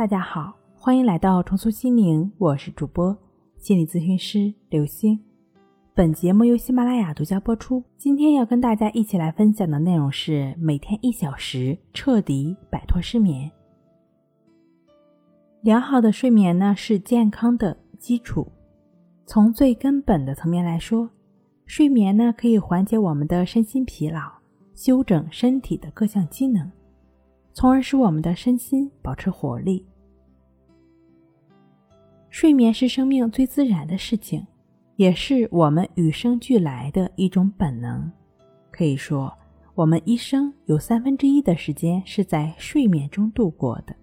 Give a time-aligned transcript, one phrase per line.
[0.00, 3.14] 大家好，欢迎来到重塑心灵，我是主播
[3.58, 5.20] 心理咨询师刘星。
[5.94, 7.84] 本节目由喜马拉雅独家播出。
[7.98, 13.52] 今天要跟大家一起来分享的内容是：每天一小时，彻底摆脱失眠。
[15.60, 18.50] 良好的睡眠呢，是健康的基础。
[19.26, 21.10] 从最根本的层面来说，
[21.66, 24.22] 睡眠呢可以缓解我们的身心疲劳，
[24.74, 26.72] 修整身体的各项机能，
[27.52, 29.84] 从而使我们的身心保持活力。
[32.40, 34.46] 睡眠是生命最自然的事情，
[34.96, 38.10] 也是我们与生俱来的一种本能。
[38.70, 39.30] 可以说，
[39.74, 43.94] 我们一生有三分之一的时间是在睡眠中度过的。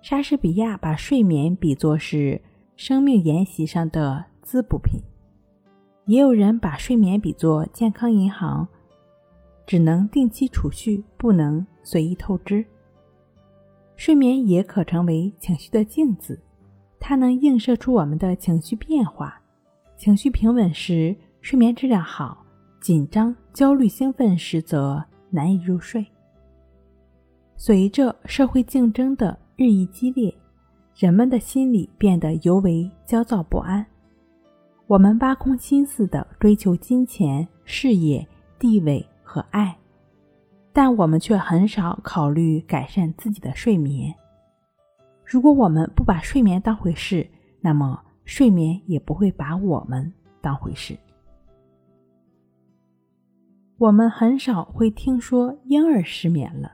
[0.00, 2.40] 莎士比亚把睡眠比作是
[2.76, 5.00] 生命沿袭上的滋补品，
[6.06, 8.68] 也有人把睡眠比作健康银行，
[9.66, 12.64] 只能定期储蓄，不能随意透支。
[13.96, 16.40] 睡眠也可成为情绪的镜子。
[17.00, 19.40] 它能映射出我们的情绪变化，
[19.96, 22.44] 情绪平稳时睡眠质量好，
[22.80, 26.06] 紧张、焦虑、兴奋时则难以入睡。
[27.56, 30.32] 随着社会竞争的日益激烈，
[30.94, 33.84] 人们的心理变得尤为焦躁不安。
[34.86, 38.26] 我们挖空心思的追求金钱、事业、
[38.58, 39.76] 地位和爱，
[40.72, 44.14] 但我们却很少考虑改善自己的睡眠。
[45.30, 47.24] 如果我们不把睡眠当回事，
[47.60, 50.98] 那么睡眠也不会把我们当回事。
[53.78, 56.72] 我们很少会听说婴儿失眠了，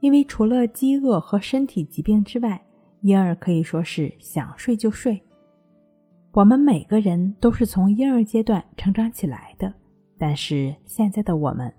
[0.00, 2.60] 因为除了饥饿和身体疾病之外，
[3.02, 5.22] 婴儿可以说是想睡就睡。
[6.32, 9.72] 我们每个人都是从婴儿阶段成长起来的，
[10.18, 11.72] 但是现在的我们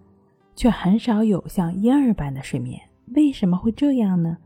[0.55, 2.79] 却很少有像婴儿般的睡眠。
[3.15, 4.37] 为什么会这样呢？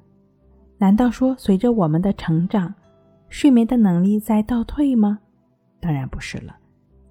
[0.78, 2.74] 难道说随着我们的成长，
[3.30, 5.20] 睡眠的能力在倒退吗？
[5.80, 6.56] 当然不是了。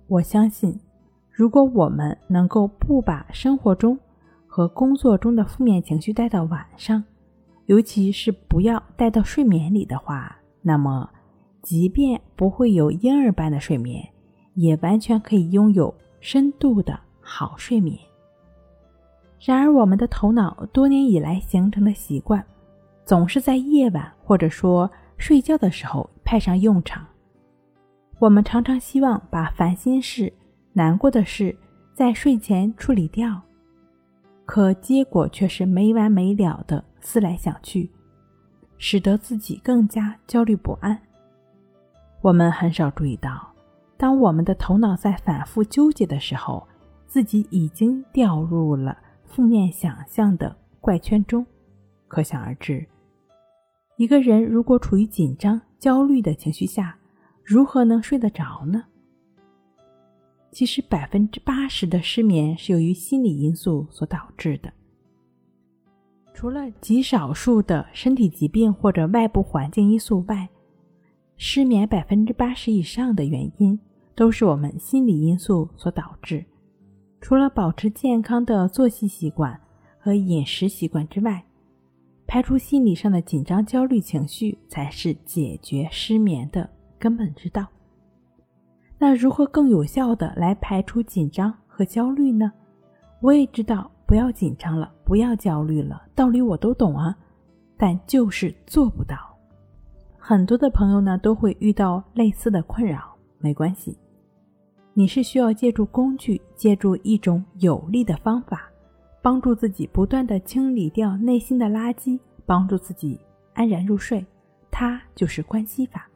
[0.09, 0.79] 我相信，
[1.31, 3.99] 如果我们能够不把生活中
[4.47, 7.03] 和工作中的负面情绪带到晚上，
[7.67, 11.09] 尤其是不要带到睡眠里的话，那么
[11.63, 14.07] 即便不会有婴儿般的睡眠，
[14.55, 17.99] 也完全可以拥有深度的好睡眠。
[19.41, 22.45] 然而，我们的头脑多年以来形成的习惯。
[23.05, 27.05] 总是在夜晚或者说睡觉的时候派上用场。
[28.19, 30.33] 我们常常希望把烦心事、
[30.73, 31.57] 难过的事
[31.93, 33.41] 在睡前处理掉，
[34.47, 37.91] 可结果却是没完没了的思来想去，
[38.79, 40.97] 使得自己更加焦虑不安。
[42.21, 43.53] 我们很少注意到，
[43.97, 46.67] 当我们的头脑在反复纠结的时候，
[47.07, 51.45] 自己已经掉入了负面想象的怪圈中。
[52.07, 52.87] 可想而知。
[54.03, 56.99] 一个人如果处于紧张、焦虑的情绪下，
[57.45, 58.83] 如何能睡得着呢？
[60.51, 64.73] 其实，百分之八十的失眠是由于心理因素所导致的。
[66.35, 70.49] 除了极少数的身体疾病或者外部环境因素外，
[71.37, 73.79] 失眠百分之八十以上的原因
[74.17, 76.45] 都是我们心理因素所导致。
[77.21, 79.61] 除了保持健康的作息习惯
[79.97, 81.45] 和饮食习惯之外，
[82.33, 86.67] 排除心理上的紧张、焦虑情绪，才是解决失眠的
[86.99, 87.67] 根本之道。
[88.97, 92.51] 那如何更有效的来排除紧张和焦虑呢？
[93.21, 97.15] 我也知道不要紧张了，不要焦虑了，道理我都懂啊，
[97.77, 99.19] 但就是做不到。
[100.17, 103.99] 很多的朋友呢都会遇到类似的困扰，没关系，
[104.95, 108.72] 你是需要借助工具，借助一种有力的方法。
[109.23, 113.19] 帮助自己不断的清理掉内心的垃圾，帮助自己
[113.55, 114.27] 安然入睡，
[114.71, 116.09] 它就是关系法。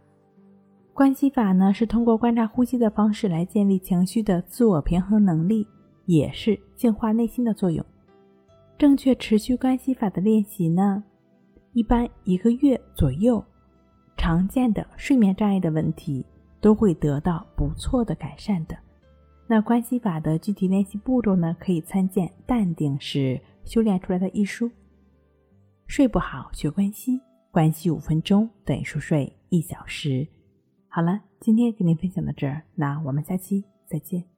[0.92, 5.66] 关系法呢，是通过观察呼吸的方式来建立情绪的自我平衡能力，
[6.06, 7.84] 也是净化内心的作用。
[8.76, 11.04] 正确持续关系法的练习呢，
[11.72, 13.44] 一般一个月左右，
[14.16, 16.24] 常见的睡眠障碍的问题
[16.60, 18.76] 都会得到不错的改善的。
[19.48, 21.56] 那关系法的具体练习步骤呢？
[21.60, 24.70] 可以参见《淡定是修炼出来的》一书。
[25.86, 27.20] 睡不好学关系，
[27.52, 30.26] 关系五分钟等于熟睡一小时。
[30.88, 34.35] 好了，今天给您分享到这儿，那我们下期再见。